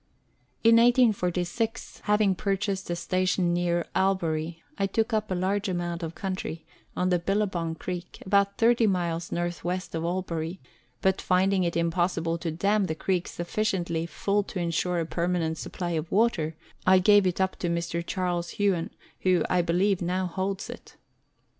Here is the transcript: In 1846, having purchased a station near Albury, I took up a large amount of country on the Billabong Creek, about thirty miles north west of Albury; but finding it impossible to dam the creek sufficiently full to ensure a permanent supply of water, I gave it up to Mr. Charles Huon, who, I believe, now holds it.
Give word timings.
In 0.63 0.77
1846, 0.77 2.01
having 2.05 2.33
purchased 2.33 2.89
a 2.89 2.95
station 2.95 3.53
near 3.53 3.85
Albury, 3.93 4.63
I 4.75 4.87
took 4.87 5.13
up 5.13 5.29
a 5.29 5.35
large 5.35 5.69
amount 5.69 6.01
of 6.01 6.15
country 6.15 6.65
on 6.97 7.09
the 7.09 7.19
Billabong 7.19 7.75
Creek, 7.75 8.17
about 8.25 8.57
thirty 8.57 8.87
miles 8.87 9.31
north 9.31 9.63
west 9.63 9.93
of 9.93 10.03
Albury; 10.03 10.59
but 11.01 11.21
finding 11.21 11.63
it 11.63 11.77
impossible 11.77 12.39
to 12.39 12.49
dam 12.49 12.87
the 12.87 12.95
creek 12.95 13.27
sufficiently 13.27 14.07
full 14.07 14.41
to 14.45 14.57
ensure 14.57 14.99
a 14.99 15.05
permanent 15.05 15.59
supply 15.59 15.91
of 15.91 16.11
water, 16.11 16.55
I 16.83 16.97
gave 16.97 17.27
it 17.27 17.39
up 17.39 17.57
to 17.57 17.69
Mr. 17.69 18.03
Charles 18.03 18.57
Huon, 18.57 18.89
who, 19.19 19.43
I 19.51 19.61
believe, 19.61 20.01
now 20.01 20.25
holds 20.25 20.67
it. 20.67 20.95